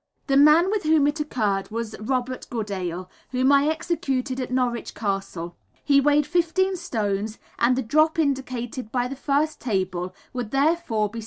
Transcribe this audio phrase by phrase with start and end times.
[0.25, 5.55] The man with whom it occurred was Robert Goodale, whom I executed at Norwich Castle.
[5.83, 11.19] He weighed 15 stones, and the drop indicated by the first table would therefore be
[11.19, 11.19] 7 ft.